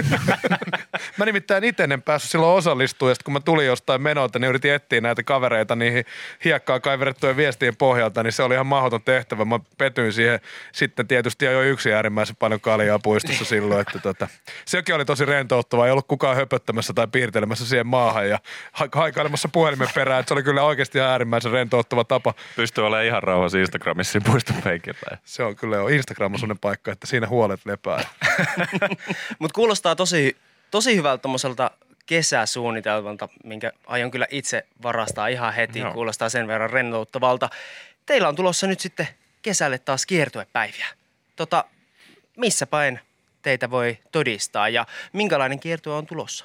Mä 1.17 1.25
nimittäin 1.25 1.65
itse 1.65 1.85
en 1.85 2.03
päässyt 2.03 2.31
silloin 2.31 2.59
osallistumaan, 2.59 3.11
ja 3.11 3.15
sit 3.15 3.23
kun 3.23 3.33
mä 3.33 3.41
tulin 3.41 3.67
jostain 3.67 4.03
menolta, 4.03 4.39
niin 4.39 4.49
yritin 4.49 4.73
etsiä 4.73 5.01
näitä 5.01 5.23
kavereita 5.23 5.77
niihin 5.77 6.05
hiekkaa 6.45 6.81
kaiverettujen 6.81 7.37
viestien 7.37 7.77
pohjalta, 7.77 8.23
niin 8.23 8.33
se 8.33 8.43
oli 8.43 8.55
ihan 8.55 8.67
mahdoton 8.67 9.03
tehtävä. 9.03 9.45
Mä 9.45 9.61
petyin 9.79 10.13
siihen 10.13 10.41
sitten 10.73 11.07
tietysti 11.07 11.45
jo 11.45 11.63
yksi 11.63 11.93
äärimmäisen 11.93 12.37
paljon 12.37 12.61
kaljaa 12.61 12.99
puistossa 12.99 13.45
silloin, 13.45 13.81
että 13.81 13.99
tota, 13.99 14.29
sekin 14.65 14.95
oli 14.95 15.05
tosi 15.05 15.25
rentouttava, 15.25 15.87
ei 15.87 15.93
ollut 15.93 16.07
kukaan 16.09 16.37
höpöttämässä 16.37 16.93
tai 16.93 17.07
piirtelemässä 17.07 17.67
siihen 17.67 17.87
maahan 17.87 18.29
ja 18.29 18.39
ha- 18.73 18.89
haikailemassa 18.93 19.49
puhelimen 19.49 19.89
perään, 19.95 20.21
että 20.21 20.29
se 20.29 20.35
oli 20.35 20.43
kyllä 20.43 20.63
oikeasti 20.63 20.99
ihan 20.99 21.11
äärimmäisen 21.11 21.53
rentouttava 21.53 22.05
tapa. 22.05 22.35
Pystyy 22.57 22.87
olemaan 22.87 23.07
ihan 23.07 23.23
rauhassa 23.23 23.59
Instagramissa 23.59 24.21
puiston 24.21 24.57
peikillä. 24.65 25.19
Se 25.25 25.43
on 25.43 25.57
kyllä 25.57 25.77
jo 25.77 25.89
Instagram 25.89 26.33
on 26.33 26.39
sellainen 26.39 26.59
paikka, 26.59 26.93
että 26.93 27.07
siinä 27.07 27.29
huolet 27.29 27.61
lepää. 27.65 28.05
Mutta 29.39 29.55
kuulostaa 29.55 29.97
tosi, 29.97 30.37
tosi 30.73 30.97
hyvältä 30.97 31.23
tommoselta 31.23 31.71
kesäsuunnitelmalta, 32.07 33.29
minkä 33.45 33.73
aion 33.87 34.11
kyllä 34.11 34.27
itse 34.31 34.67
varastaa 34.83 35.29
ihan 35.29 35.55
heti. 35.55 35.79
Joo. 35.79 35.93
Kuulostaa 35.93 36.29
sen 36.29 36.47
verran 36.47 36.71
rentouttavalta. 36.71 37.51
Teillä 38.07 38.29
on 38.29 38.37
tulossa 38.37 38.67
nyt 38.67 38.81
sitten 38.81 39.09
kesälle 39.43 39.79
taas 39.79 40.07
kiertuepäiviä. 40.07 40.87
Tota, 41.37 41.65
missä 42.37 42.67
päin 42.67 43.01
teitä 43.43 43.71
voi 43.71 43.99
todistaa 44.13 44.69
ja 44.69 44.87
minkälainen 45.13 45.61
kiertue 45.61 45.95
on 45.95 46.07
tulossa? 46.07 46.45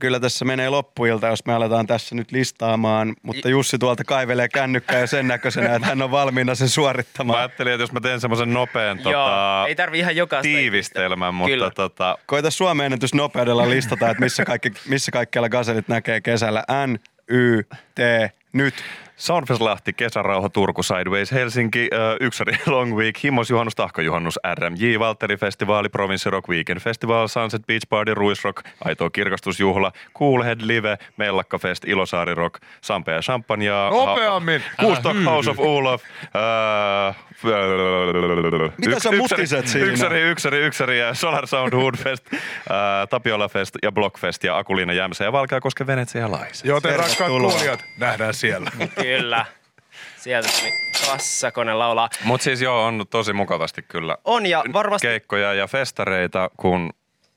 Kyllä 0.00 0.20
tässä 0.20 0.44
menee 0.44 0.68
loppuilta, 0.68 1.26
jos 1.26 1.46
me 1.46 1.52
aletaan 1.54 1.86
tässä 1.86 2.14
nyt 2.14 2.32
listaamaan, 2.32 3.14
mutta 3.22 3.48
Jussi 3.48 3.78
tuolta 3.78 4.04
kaivelee 4.04 4.48
kännykkää 4.48 4.98
ja 5.00 5.06
sen 5.06 5.28
näköisenä, 5.28 5.74
että 5.74 5.88
hän 5.88 6.02
on 6.02 6.10
valmiina 6.10 6.54
sen 6.54 6.64
Mä 6.64 6.68
suorittamaan. 6.68 7.38
ajattelin, 7.38 7.72
että 7.72 7.82
jos 7.82 7.92
mä 7.92 8.00
teen 8.00 8.20
semmoisen 8.20 8.52
nopean 8.52 8.98
Joo, 8.98 9.12
tota, 9.12 9.64
ei 9.68 9.74
tarvi 9.74 9.98
ihan 9.98 10.16
jokaista 10.16 10.42
tiivistelmän, 10.42 11.34
mutta 11.34 11.50
Kyllä. 11.50 11.70
tota, 11.70 12.18
Koita 12.26 12.50
Suomen 12.50 12.86
ennätys 12.86 13.14
nopeudella 13.14 13.70
listata, 13.70 14.10
että 14.10 14.22
missä, 14.24 14.44
kaikki, 14.44 14.72
missä 14.88 15.12
kaikkialla 15.12 15.48
gaselit 15.48 15.88
näkee 15.88 16.20
kesällä. 16.20 16.64
N, 16.86 16.96
Y, 17.28 17.62
T, 17.94 17.98
nyt. 18.52 18.74
Soundfest 19.20 19.60
Lahti, 19.60 19.92
Kesärauha, 19.92 20.48
Turku, 20.48 20.82
Sideways, 20.82 21.32
Helsinki, 21.32 21.90
Yksari, 22.20 22.52
Long 22.66 22.96
Week, 22.96 23.22
Himmos, 23.22 23.50
Juhannus, 23.50 23.74
Tahkojuhannus, 23.74 24.38
RMJ, 24.54 24.98
Valtteri 24.98 25.36
Festivaali, 25.36 25.88
Province 25.88 26.30
Rock 26.30 26.48
Weekend 26.48 26.80
Festival, 26.80 27.28
Sunset 27.28 27.66
Beach 27.66 27.88
Party, 27.88 28.14
Ruisrock, 28.14 28.62
Aito 28.84 29.10
Kirkastusjuhla, 29.10 29.92
Coolhead 30.18 30.60
Live, 30.62 30.98
Mellakka 31.16 31.58
Fest, 31.58 31.84
Ilosaari 31.84 32.34
Rock, 32.34 32.62
Sampe 32.80 33.12
ja 33.12 33.90
Nopeammin! 33.90 34.62
Kuustok, 34.80 35.16
House 35.24 35.50
of 35.50 35.58
Ulof, 35.58 36.02
Mitä 38.78 39.00
sä 39.00 39.12
mutiset 39.12 39.68
siinä? 39.68 39.86
Yksari, 39.86 40.20
Yksari, 40.20 40.58
Yksari 40.58 40.98
ja 40.98 41.14
Solar 41.14 41.46
Sound 41.46 41.72
Hoodfest, 41.72 42.26
Tapiola 43.10 43.48
Fest 43.48 43.74
ja 43.82 43.92
Blockfest 43.92 44.44
ja 44.44 44.58
Akuliina 44.58 44.92
Jämsä 44.92 45.24
ja 45.24 45.32
Valkeakoske 45.32 45.86
Venetsia 45.86 46.20
ja 46.20 46.30
Laise. 46.30 46.68
Joten 46.68 46.96
rakkaat 46.96 47.30
kuulijat, 47.30 47.84
nähdään 47.98 48.34
siellä. 48.34 48.70
Kyllä. 49.18 49.46
Sieltä 50.16 50.48
tuli 50.60 50.72
kassakone 51.06 51.74
laulaa. 51.74 52.08
Mutta 52.24 52.44
siis 52.44 52.62
joo, 52.62 52.84
on 52.84 53.06
tosi 53.10 53.32
mukavasti 53.32 53.82
kyllä 53.82 54.16
On 54.24 54.46
ja 54.46 54.64
varmasti 54.72 55.06
keikkoja 55.06 55.54
ja 55.54 55.66
festareita, 55.66 56.50
kun 56.56 56.90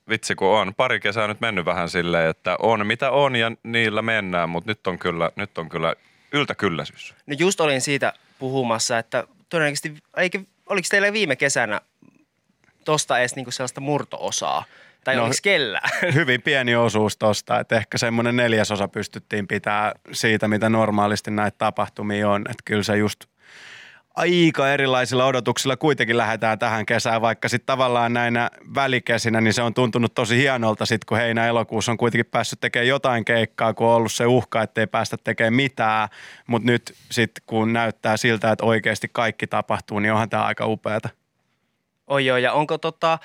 vitsi 0.09 0.35
kun 0.35 0.47
on. 0.47 0.75
Pari 0.75 0.99
kesää 0.99 1.27
nyt 1.27 1.41
mennyt 1.41 1.65
vähän 1.65 1.89
silleen, 1.89 2.29
että 2.29 2.55
on 2.59 2.87
mitä 2.87 3.11
on 3.11 3.35
ja 3.35 3.51
niillä 3.63 4.01
mennään, 4.01 4.49
mutta 4.49 4.71
nyt 4.71 4.87
on 4.87 4.99
kyllä, 4.99 5.31
nyt 5.35 5.57
on 5.57 5.69
kyllä 5.69 5.95
yltäkylläisyys. 6.31 7.15
No 7.25 7.35
just 7.39 7.61
olin 7.61 7.81
siitä 7.81 8.13
puhumassa, 8.39 8.97
että 8.97 9.27
todennäköisesti, 9.49 9.93
eikö, 10.17 10.39
oliko 10.69 10.87
teillä 10.91 11.13
viime 11.13 11.35
kesänä 11.35 11.81
tosta 12.85 13.19
edes 13.19 13.35
niinku 13.35 13.51
sellaista 13.51 13.81
murto-osaa? 13.81 14.63
Tai 15.03 15.15
no, 15.15 15.23
oliko 15.23 15.37
kellään? 15.43 15.89
Hyvin 16.13 16.41
pieni 16.41 16.75
osuus 16.75 17.17
tosta, 17.17 17.59
että 17.59 17.75
ehkä 17.75 17.97
semmoinen 17.97 18.35
neljäsosa 18.35 18.87
pystyttiin 18.87 19.47
pitää 19.47 19.91
siitä, 20.11 20.47
mitä 20.47 20.69
normaalisti 20.69 21.31
näitä 21.31 21.57
tapahtumia 21.57 22.29
on. 22.29 22.41
Että 22.41 22.63
kyllä 22.65 22.83
se 22.83 22.97
just 22.97 23.25
aika 24.15 24.69
erilaisilla 24.69 25.25
odotuksilla 25.25 25.77
kuitenkin 25.77 26.17
lähdetään 26.17 26.59
tähän 26.59 26.85
kesään, 26.85 27.21
vaikka 27.21 27.49
sitten 27.49 27.65
tavallaan 27.65 28.13
näinä 28.13 28.49
välikesinä, 28.75 29.41
niin 29.41 29.53
se 29.53 29.61
on 29.61 29.73
tuntunut 29.73 30.13
tosi 30.13 30.37
hienolta 30.37 30.85
sitten, 30.85 31.05
kun 31.05 31.17
heinä-elokuussa 31.17 31.91
on 31.91 31.97
kuitenkin 31.97 32.31
päässyt 32.31 32.59
tekemään 32.59 32.87
jotain 32.87 33.25
keikkaa, 33.25 33.73
kun 33.73 33.87
on 33.87 33.93
ollut 33.93 34.11
se 34.11 34.25
uhka, 34.25 34.61
ettei 34.61 34.87
päästä 34.87 35.17
tekemään 35.23 35.53
mitään, 35.53 36.09
mutta 36.47 36.71
nyt 36.71 36.95
sitten 37.11 37.43
kun 37.45 37.73
näyttää 37.73 38.17
siltä, 38.17 38.51
että 38.51 38.65
oikeasti 38.65 39.09
kaikki 39.11 39.47
tapahtuu, 39.47 39.99
niin 39.99 40.11
onhan 40.13 40.29
tämä 40.29 40.43
aika 40.43 40.65
upeata. 40.65 41.09
Oi 42.07 42.25
joo, 42.25 42.37
ja 42.37 42.53
onko 42.53 42.77
tota, 42.77 43.19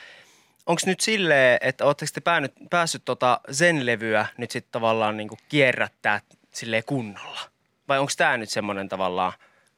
onko 0.68 0.82
nyt 0.86 1.00
silleen, 1.00 1.58
että 1.60 1.84
ootteko 1.84 2.10
te 2.14 2.20
päänyt, 2.20 2.52
päässyt 2.70 3.02
tota 3.04 3.40
Zen-levyä 3.52 4.26
nyt 4.36 4.50
sitten 4.50 4.72
tavallaan 4.72 5.16
niinku 5.16 5.38
kierrättää 5.48 6.20
silleen 6.52 6.84
kunnolla? 6.86 7.40
Vai 7.88 7.98
onko 7.98 8.12
tämä 8.16 8.36
nyt 8.36 8.50
semmoinen 8.50 8.88
tavallaan 8.88 9.32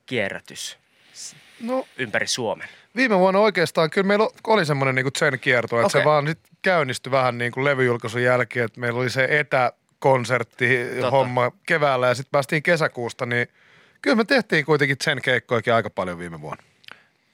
kierrätys 0.07 0.79
No 1.61 1.87
ympäri 1.99 2.27
Suomen? 2.27 2.69
viime 2.97 3.19
vuonna 3.19 3.41
oikeastaan 3.41 3.91
kyllä 3.91 4.07
meillä 4.07 4.29
oli 4.47 4.67
semmoinen 4.67 4.95
niin 4.95 5.07
sen 5.19 5.41
kierto, 5.41 5.77
että 5.77 5.87
Okei. 5.87 6.01
se 6.01 6.05
vaan 6.05 6.27
sit 6.27 6.39
käynnistyi 6.63 7.11
vähän 7.11 7.39
niin 7.39 7.53
kuin 7.53 7.65
levyjulkaisun 7.65 8.23
jälkeen, 8.23 8.65
että 8.65 8.81
meillä 8.81 9.01
oli 9.01 9.11
se 9.11 9.29
etäkonsertti 9.31 10.79
homma 11.11 11.53
keväällä 11.67 12.09
ja 12.09 12.15
sitten 12.15 12.31
päästiin 12.33 12.63
kesäkuusta, 12.63 13.27
niin 13.27 13.49
kyllä 14.03 14.17
me 14.17 14.25
tehtiin 14.25 14.65
kuitenkin 14.65 14.97
sen 15.01 15.23
keikkoikin 15.23 15.75
aika 15.75 15.91
paljon 15.91 16.19
viime 16.19 16.41
vuonna. 16.41 16.63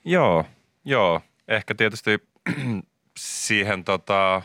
Joo, 0.04 0.44
joo. 0.84 1.20
Ehkä 1.48 1.74
tietysti 1.74 2.10
siihen 3.16 3.84
tota, 3.84 4.42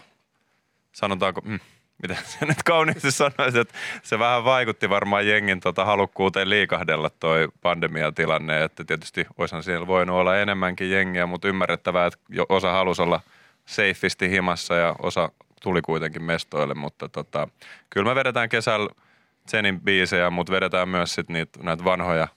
sanotaanko, 0.92 1.42
mm, 1.42 1.60
mitä 2.02 2.16
se 2.40 2.46
nyt 2.46 2.64
kauniisti 2.66 3.12
sanoisi, 3.12 3.60
että 3.60 3.74
se 4.04 4.20
vähän 4.20 4.44
vaikutti 4.44 4.90
varmaan 4.90 5.28
jengin 5.28 5.60
tota 5.60 5.86
halukkuuteen 5.86 6.50
liikahdella 6.50 7.10
toi 7.10 7.48
pandemiatilanne, 7.62 8.64
että 8.64 8.84
tietysti 8.84 9.26
olisihan 9.38 9.64
siellä 9.64 9.88
voinut 9.88 10.16
olla 10.16 10.38
enemmänkin 10.38 10.92
jengiä, 10.92 11.26
mutta 11.26 11.48
ymmärrettävää, 11.48 12.06
että 12.06 12.20
osa 12.50 12.72
halusi 12.72 13.02
olla 13.02 13.22
safeisti 13.66 14.30
himassa 14.30 14.76
ja 14.76 14.96
osa 15.02 15.32
tuli 15.62 15.82
kuitenkin 15.82 16.24
mestoille, 16.24 16.74
mutta 16.74 17.10
tota, 17.10 17.48
kyllä 17.90 18.10
me 18.10 18.16
vedetään 18.16 18.50
kesällä 18.50 18.90
Zenin 19.50 19.82
biisejä, 19.82 20.30
mutta 20.30 20.54
vedetään 20.54 20.90
myös 20.90 21.16
sit 21.16 21.30
niitä, 21.30 21.60
näitä 21.64 21.84
vanhoja, 21.84 22.28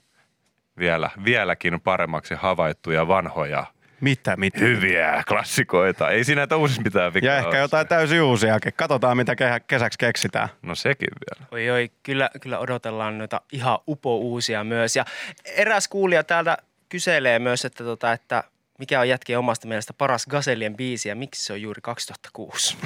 vielä, 0.77 1.09
vieläkin 1.23 1.81
paremmaksi 1.81 2.35
havaittuja 2.35 3.07
vanhoja 3.07 3.65
Mitä, 4.01 4.37
mitä? 4.37 4.59
hyviä 4.59 5.23
klassikoita. 5.27 6.09
Ei 6.09 6.23
siinä 6.23 6.43
että 6.43 6.57
uusissa 6.57 6.81
mitään 6.81 7.13
vikaa 7.13 7.29
Ja 7.29 7.37
ehkä 7.37 7.49
ole. 7.49 7.57
jotain 7.57 7.87
täysin 7.87 8.21
uusiakin. 8.21 8.73
Katsotaan, 8.75 9.17
mitä 9.17 9.35
kehä- 9.35 9.59
kesäksi 9.59 9.99
keksitään. 9.99 10.49
No 10.61 10.75
sekin 10.75 11.07
vielä. 11.29 11.47
Oi 11.51 11.69
oi, 11.69 11.91
kyllä, 12.03 12.29
kyllä 12.41 12.59
odotellaan 12.59 13.17
noita 13.17 13.41
ihan 13.51 13.79
upo 13.87 14.17
uusia 14.17 14.63
myös. 14.63 14.95
Ja 14.95 15.05
eräs 15.45 15.87
kuulija 15.87 16.23
täältä 16.23 16.57
kyselee 16.89 17.39
myös, 17.39 17.65
että, 17.65 17.83
tota, 17.83 18.11
että 18.13 18.43
mikä 18.79 18.99
on 18.99 19.09
jätkien 19.09 19.39
omasta 19.39 19.67
mielestä 19.67 19.93
paras 19.93 20.25
Gazellien 20.25 20.75
biisi 20.75 21.09
ja 21.09 21.15
miksi 21.15 21.45
se 21.45 21.53
on 21.53 21.61
juuri 21.61 21.81
2006? 21.81 22.77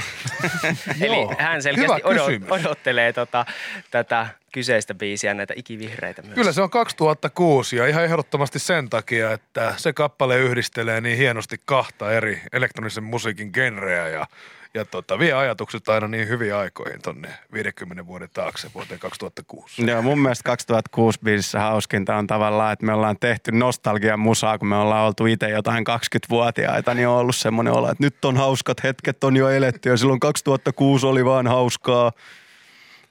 Eli 1.02 1.16
Joo, 1.16 1.36
hän 1.38 1.62
selkeästi 1.62 2.02
odot, 2.04 2.32
odottelee 2.50 3.14
tota, 3.14 3.46
tätä 3.92 4.28
kyseistä 4.54 4.94
biisiä, 4.94 5.34
näitä 5.34 5.54
ikivihreitä 5.58 6.22
myös. 6.22 6.36
Kyllä 6.36 6.52
se 6.52 6.62
on 6.62 6.70
2006 6.70 7.76
ja 7.76 7.88
ihan 7.88 8.04
ehdottomasti 8.04 8.60
sen 8.60 8.90
takia, 8.90 9.32
että 9.32 9.74
se 9.78 9.94
kappale 9.94 10.38
yhdistelee 10.40 11.02
niin 11.02 11.18
hienosti 11.18 11.56
kahta 11.66 12.12
eri 12.12 12.42
elektronisen 12.54 13.04
musiikin 13.04 13.50
genreä 13.54 14.08
ja, 14.08 14.28
ja 14.74 14.86
tota, 14.86 15.20
vie 15.20 15.34
ajatukset 15.34 15.90
aina 15.90 16.08
niin 16.08 16.28
hyviin 16.28 16.56
aikoihin 16.56 17.02
tonne 17.02 17.30
50 17.54 18.06
vuoden 18.06 18.30
taakse 18.34 18.70
vuoteen 18.74 19.00
2006. 19.00 19.86
Joo, 19.86 20.02
mun 20.02 20.20
mielestä 20.20 20.44
2006 20.44 21.20
biisissä 21.24 21.60
hauskinta 21.60 22.16
on 22.16 22.28
tavallaan, 22.28 22.74
että 22.74 22.86
me 22.86 22.94
ollaan 22.94 23.18
tehty 23.20 23.52
nostalgian 23.52 24.20
musaa, 24.20 24.58
kun 24.58 24.68
me 24.68 24.76
ollaan 24.76 25.08
oltu 25.08 25.26
itse 25.26 25.50
jotain 25.50 25.86
20-vuotiaita, 25.90 26.94
niin 26.94 27.08
on 27.08 27.18
ollut 27.18 27.36
semmoinen 27.36 27.74
olo, 27.74 27.92
että 27.92 28.04
nyt 28.04 28.26
on 28.26 28.38
hauskat 28.38 28.84
hetket 28.84 29.24
on 29.24 29.38
jo 29.38 29.50
eletty 29.50 29.90
ja 29.90 29.98
silloin 29.98 30.20
2006 30.20 31.06
oli 31.06 31.26
vaan 31.26 31.48
hauskaa. 31.48 32.12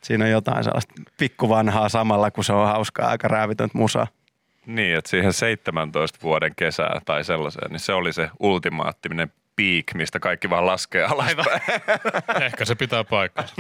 Siinä 0.01 0.25
on 0.25 0.31
jotain 0.31 0.65
sellaista 0.65 0.95
pikkuvanhaa 1.19 1.89
samalla, 1.89 2.31
kun 2.31 2.45
se 2.45 2.53
on 2.53 2.67
hauskaa, 2.67 3.09
aika 3.09 3.29
räävitöntä 3.29 3.79
musaa. 3.79 4.07
Niin, 4.67 4.97
että 4.97 5.11
siihen 5.11 5.33
17 5.33 6.19
vuoden 6.23 6.53
kesään 6.57 7.01
tai 7.05 7.25
sellaiseen, 7.25 7.71
niin 7.71 7.81
se 7.81 7.93
oli 7.93 8.13
se 8.13 8.31
ultimaattinen 8.41 9.33
peak, 9.59 9.95
mistä 9.95 10.21
kaikki 10.21 10.51
vaan 10.51 10.67
laskee 10.67 11.05
alaspäin. 11.05 11.61
Ehkä 12.47 12.65
se 12.65 12.75
pitää 12.75 13.05
paikkansa. 13.05 13.55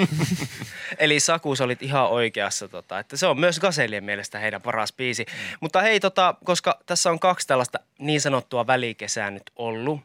Eli 0.98 1.20
Sakus 1.20 1.60
olit 1.60 1.82
ihan 1.82 2.08
oikeassa, 2.08 2.68
tota, 2.68 2.98
että 2.98 3.16
se 3.16 3.26
on 3.26 3.40
myös 3.40 3.60
Gazellien 3.60 4.04
mielestä 4.04 4.38
heidän 4.38 4.62
paras 4.62 4.92
biisi. 4.92 5.26
Mutta 5.60 5.80
hei, 5.80 6.00
tota, 6.00 6.34
koska 6.44 6.80
tässä 6.86 7.10
on 7.10 7.18
kaksi 7.18 7.46
tällaista 7.46 7.78
niin 7.98 8.20
sanottua 8.20 8.66
välikesää 8.66 9.30
nyt 9.30 9.50
ollut, 9.56 10.00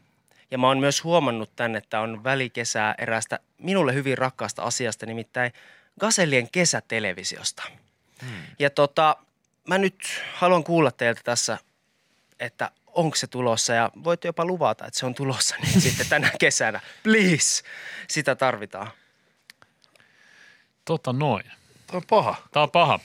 ja 0.50 0.58
mä 0.58 0.68
oon 0.68 0.78
myös 0.78 1.04
huomannut 1.04 1.50
tänne, 1.56 1.78
että 1.78 2.00
on 2.00 2.24
välikesää 2.24 2.94
erästä 2.98 3.38
minulle 3.58 3.94
hyvin 3.94 4.18
rakkaasta 4.18 4.62
asiasta, 4.62 5.06
nimittäin 5.06 5.52
Gazellien 6.00 6.48
kesätelevisiosta. 6.52 7.62
Hmm. 8.22 8.42
Ja 8.58 8.70
tota, 8.70 9.16
mä 9.68 9.78
nyt 9.78 9.98
haluan 10.34 10.64
kuulla 10.64 10.90
teiltä 10.90 11.20
tässä, 11.24 11.58
että 12.40 12.70
onko 12.94 13.16
se 13.16 13.26
tulossa 13.26 13.72
ja 13.72 13.90
voitte 14.04 14.28
jopa 14.28 14.44
luvata, 14.44 14.86
että 14.86 14.98
se 14.98 15.06
on 15.06 15.14
tulossa 15.14 15.56
niin 15.62 15.80
sitten 15.86 16.06
tänä 16.08 16.30
kesänä. 16.40 16.80
Please, 17.02 17.62
sitä 18.08 18.34
tarvitaan. 18.34 18.90
Tota 20.84 21.12
noin. 21.12 21.44
Tämä 21.86 21.96
on 21.96 22.02
paha. 22.10 22.36
Tämä 22.52 22.62
on 22.62 22.70
paha. 22.70 23.00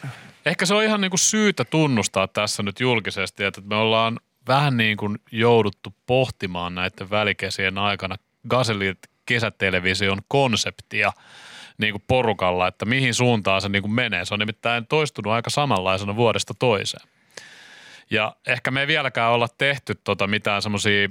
Ehkä 0.45 0.65
se 0.65 0.73
on 0.73 0.83
ihan 0.83 1.01
niin 1.01 1.11
kuin 1.11 1.19
syytä 1.19 1.65
tunnustaa 1.65 2.27
tässä 2.27 2.63
nyt 2.63 2.79
julkisesti, 2.79 3.43
että 3.43 3.61
me 3.61 3.75
ollaan 3.75 4.19
vähän 4.47 4.77
niin 4.77 4.97
kuin 4.97 5.17
jouduttu 5.31 5.93
pohtimaan 6.05 6.75
näiden 6.75 7.09
välikesien 7.09 7.77
aikana 7.77 8.15
Gazelit 8.49 8.99
kesätelevision 9.25 10.21
konseptia 10.27 11.13
niin 11.77 11.93
kuin 11.93 12.03
porukalla, 12.07 12.67
että 12.67 12.85
mihin 12.85 13.13
suuntaan 13.13 13.61
se 13.61 13.69
niin 13.69 13.81
kuin 13.81 13.93
menee. 13.93 14.25
Se 14.25 14.33
on 14.33 14.39
nimittäin 14.39 14.87
toistunut 14.87 15.33
aika 15.33 15.49
samanlaisena 15.49 16.15
vuodesta 16.15 16.53
toiseen. 16.59 17.07
Ja 18.09 18.35
ehkä 18.47 18.71
me 18.71 18.81
ei 18.81 18.87
vieläkään 18.87 19.31
olla 19.31 19.47
tehty 19.57 19.95
tota 20.03 20.27
mitään 20.27 20.61
semmoisia 20.61 21.09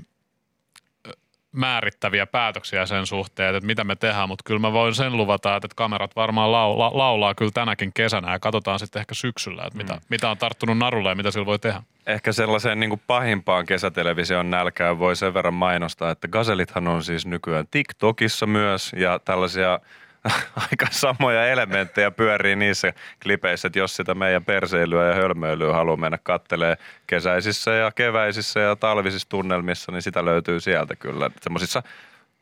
määrittäviä 1.53 2.27
päätöksiä 2.27 2.87
sen 2.87 3.07
suhteen, 3.07 3.55
että 3.55 3.67
mitä 3.67 3.85
me 3.85 3.97
tehdään, 3.97 4.29
mutta 4.29 4.45
kyllä 4.45 4.61
mä 4.61 4.73
voin 4.73 4.95
sen 4.95 5.17
luvata, 5.17 5.57
että 5.57 5.69
kamerat 5.77 6.17
varmaan 6.17 6.53
laula, 6.53 6.91
laulaa 6.95 7.35
kyllä 7.35 7.51
tänäkin 7.55 7.93
kesänä 7.93 8.33
ja 8.33 8.39
katsotaan 8.39 8.79
sitten 8.79 9.01
ehkä 9.01 9.15
syksyllä, 9.15 9.65
että 9.67 9.77
mitä, 9.77 9.95
mm. 9.95 10.01
mitä 10.09 10.31
on 10.31 10.39
tarttunut 10.39 10.79
narulle 10.79 11.09
ja 11.09 11.15
mitä 11.15 11.31
sillä 11.31 11.47
voi 11.47 11.59
tehdä. 11.59 11.83
Ehkä 12.07 12.33
sellaiseen 12.33 12.81
niin 12.81 12.91
kuin 12.91 13.03
pahimpaan 13.07 13.67
kesätelevision 13.67 14.51
nälkään 14.51 14.99
voi 14.99 15.17
sen 15.17 15.35
verran 15.35 15.55
mainostaa, 15.55 16.11
että 16.11 16.29
gazelithan 16.29 16.89
on 16.89 17.03
siis 17.03 17.27
nykyään 17.27 17.67
TikTokissa 17.71 18.47
myös 18.47 18.93
ja 18.97 19.19
tällaisia 19.19 19.81
aika 20.71 20.87
samoja 20.91 21.47
elementtejä 21.47 22.11
pyörii 22.11 22.57
niissä 22.57 22.93
klipeissä, 23.23 23.67
että 23.67 23.79
jos 23.79 23.97
sitä 23.97 24.15
meidän 24.15 24.45
perseilyä 24.45 25.09
ja 25.09 25.15
hölmöilyä 25.15 25.73
haluaa 25.73 25.97
mennä 25.97 26.19
kattelee 26.23 26.77
kesäisissä 27.07 27.71
ja 27.71 27.91
keväisissä 27.91 28.61
ja 28.61 28.77
talvisissa 28.77 29.29
tunnelmissa, 29.29 29.93
niin 29.93 30.03
sitä 30.03 30.25
löytyy 30.25 30.61
sieltä 30.61 30.97
kyllä. 30.97 31.31
Semmoisissa 31.41 31.83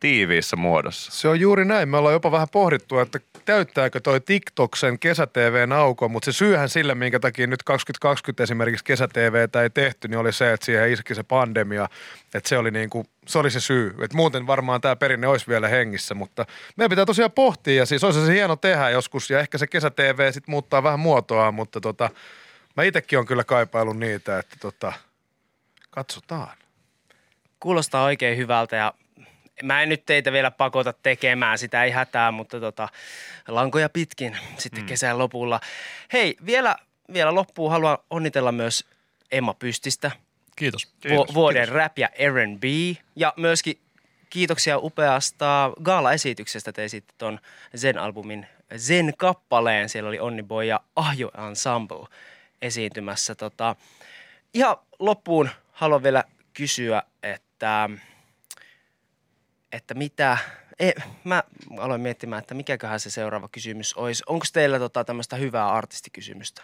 tiiviissä 0.00 0.56
muodossa. 0.56 1.12
Se 1.12 1.28
on 1.28 1.40
juuri 1.40 1.64
näin. 1.64 1.88
Me 1.88 1.96
ollaan 1.96 2.12
jopa 2.12 2.32
vähän 2.32 2.48
pohdittu, 2.52 2.98
että 2.98 3.20
täyttääkö 3.44 4.00
toi 4.00 4.20
TikTok 4.20 4.76
sen 4.76 4.98
kesä-TVn 4.98 5.72
aukon, 5.72 6.10
mutta 6.10 6.32
se 6.32 6.36
syyhän 6.36 6.68
sille, 6.68 6.94
minkä 6.94 7.20
takia 7.20 7.46
nyt 7.46 7.62
2020 7.62 8.42
esimerkiksi 8.42 8.84
kesä-TVtä 8.84 9.62
ei 9.62 9.70
tehty, 9.70 10.08
niin 10.08 10.18
oli 10.18 10.32
se, 10.32 10.52
että 10.52 10.66
siihen 10.66 10.92
iski 10.92 11.14
se 11.14 11.22
pandemia, 11.22 11.88
että 12.34 12.48
se 12.48 12.58
oli, 12.58 12.70
niin 12.70 12.90
kuin, 12.90 13.08
se, 13.26 13.38
oli 13.38 13.50
se 13.50 13.60
syy. 13.60 13.94
Että 14.02 14.16
muuten 14.16 14.46
varmaan 14.46 14.80
tämä 14.80 14.96
perinne 14.96 15.26
olisi 15.26 15.46
vielä 15.48 15.68
hengissä, 15.68 16.14
mutta 16.14 16.46
meidän 16.76 16.90
pitää 16.90 17.06
tosiaan 17.06 17.32
pohtia 17.32 17.74
ja 17.74 17.86
siis 17.86 18.04
olisi 18.04 18.26
se 18.26 18.32
hieno 18.32 18.56
tehdä 18.56 18.90
joskus 18.90 19.30
ja 19.30 19.40
ehkä 19.40 19.58
se 19.58 19.66
kesä-TV 19.66 20.32
sitten 20.32 20.52
muuttaa 20.52 20.82
vähän 20.82 21.00
muotoa, 21.00 21.52
mutta 21.52 21.80
tota, 21.80 22.10
mä 22.76 22.82
itsekin 22.82 23.18
on 23.18 23.26
kyllä 23.26 23.44
kaipaillut 23.44 23.98
niitä, 23.98 24.38
että 24.38 24.56
tota, 24.60 24.92
katsotaan. 25.90 26.56
Kuulostaa 27.60 28.04
oikein 28.04 28.38
hyvältä 28.38 28.76
ja 28.76 28.94
mä 29.62 29.82
en 29.82 29.88
nyt 29.88 30.06
teitä 30.06 30.32
vielä 30.32 30.50
pakota 30.50 30.92
tekemään 30.92 31.58
sitä, 31.58 31.84
ei 31.84 31.90
hätää, 31.90 32.30
mutta 32.30 32.60
tota, 32.60 32.88
lankoja 33.48 33.88
pitkin 33.88 34.36
sitten 34.58 34.82
mm. 34.82 34.86
kesän 34.86 35.18
lopulla. 35.18 35.60
Hei, 36.12 36.36
vielä, 36.46 36.76
vielä 37.12 37.34
loppuun 37.34 37.70
haluan 37.70 37.98
onnitella 38.10 38.52
myös 38.52 38.84
Emma 39.32 39.54
Pystistä. 39.54 40.10
Kiitos. 40.56 40.92
Vu- 41.08 41.34
vuoden 41.34 41.68
rap 41.68 41.98
ja 41.98 42.08
R&B 42.08 42.64
ja 43.16 43.34
myöskin 43.36 43.78
kiitoksia 44.30 44.78
upeasta 44.78 45.72
gaala-esityksestä. 45.82 46.72
Te 46.72 46.84
esitte 46.84 47.14
ton 47.18 47.40
Zen-albumin 47.76 48.46
Zen-kappaleen. 48.76 49.88
Siellä 49.88 50.08
oli 50.08 50.20
Onni 50.20 50.42
Boy 50.42 50.64
ja 50.64 50.80
Ahjo 50.96 51.30
Ensemble 51.48 52.06
esiintymässä. 52.62 53.34
Tota, 53.34 53.76
ihan 54.54 54.76
loppuun 54.98 55.50
haluan 55.72 56.02
vielä 56.02 56.25
kysyä, 56.54 57.02
että, 57.22 57.90
että 59.73 59.94
mitä, 59.94 60.38
e, 60.78 60.92
mä 61.25 61.42
aloin 61.78 62.00
miettimään, 62.00 62.38
että 62.38 62.54
mikäköhän 62.54 63.00
se 63.00 63.11
seuraava 63.11 63.49
kysymys 63.49 63.94
olisi. 63.94 64.23
Onko 64.26 64.46
teillä 64.52 64.78
tota 64.78 65.04
tämmöistä 65.04 65.37
hyvää 65.37 65.68
artistikysymystä? 65.68 66.62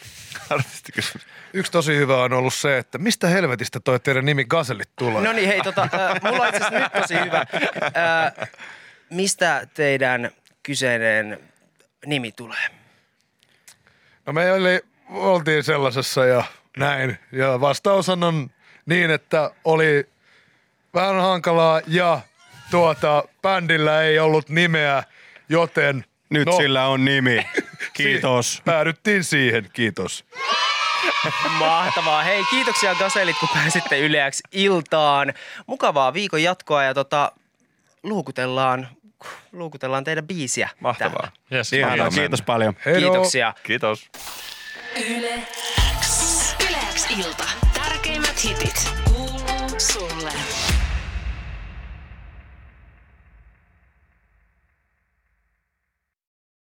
Artistikysymys. 0.50 1.26
Yksi 1.52 1.72
tosi 1.72 1.96
hyvä 1.96 2.22
on 2.22 2.32
ollut 2.32 2.54
se, 2.54 2.78
että 2.78 2.98
mistä 2.98 3.28
helvetistä 3.28 3.80
toi 3.80 4.00
teidän 4.00 4.24
nimi 4.24 4.44
Gazellit 4.44 4.90
tulee? 4.96 5.22
No 5.22 5.32
niin, 5.32 5.48
hei, 5.48 5.62
tota, 5.62 5.82
äh, 5.94 6.22
mulla 6.22 6.42
on 6.42 6.48
itse 6.48 6.64
asiassa 6.64 6.78
nyt 6.78 7.02
tosi 7.02 7.14
hyvä. 7.14 7.46
Äh, 7.84 8.50
mistä 9.10 9.66
teidän 9.74 10.30
kyseinen 10.62 11.40
nimi 12.06 12.32
tulee? 12.32 12.68
No 14.26 14.32
me 14.32 14.52
oli, 14.52 14.80
oltiin 15.08 15.64
sellaisessa 15.64 16.24
ja 16.24 16.44
näin. 16.76 17.18
Ja 17.32 17.60
vastaushan 17.60 18.24
on 18.24 18.50
niin, 18.86 19.10
että 19.10 19.50
oli 19.64 20.08
vähän 20.94 21.20
hankalaa 21.20 21.80
ja 21.86 22.20
tuota, 22.70 23.24
bändillä 23.42 24.02
ei 24.02 24.18
ollut 24.18 24.48
nimeä, 24.48 25.02
joten 25.48 26.04
Nyt 26.30 26.46
no, 26.46 26.56
sillä 26.56 26.86
on 26.86 27.04
nimi. 27.04 27.46
Kiitos. 27.92 28.52
si- 28.56 28.62
päädyttiin 28.64 29.24
siihen, 29.24 29.70
kiitos. 29.72 30.24
Mahtavaa. 31.58 32.22
Hei, 32.22 32.44
kiitoksia 32.50 32.94
Gaselit, 32.94 33.36
kun 33.40 33.48
pääsitte 33.54 33.98
yleäksi 33.98 34.42
iltaan. 34.52 35.34
Mukavaa 35.66 36.12
viikon 36.14 36.42
jatkoa 36.42 36.84
ja 36.84 36.94
tota, 36.94 37.32
luukutellaan, 38.02 38.88
luukutellaan 39.52 40.04
teidän 40.04 40.26
biisiä. 40.26 40.68
Mahtavaa. 40.80 41.12
täällä. 41.20 41.32
Yes, 41.52 41.72
Ihanaa, 41.72 41.96
Kiitos. 41.96 42.14
kiitos 42.14 42.42
paljon. 42.42 42.74
Heidoo. 42.86 43.00
Kiitoksia. 43.12 43.54
Kiitos. 43.62 44.10
Yle 45.18 45.42
X. 46.00 46.54
Yle 46.68 46.78
X 46.94 47.06
ilta. 47.18 47.44
Tärkeimmät 47.74 48.44
hitit. 48.44 48.99